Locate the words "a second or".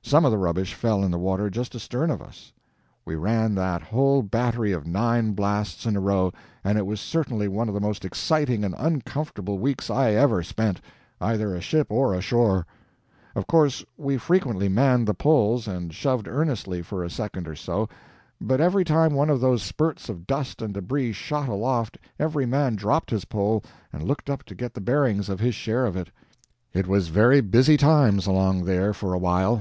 17.04-17.54